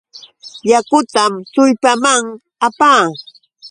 [0.71, 2.23] Yakutam tullpaaman
[2.67, 3.05] apaa.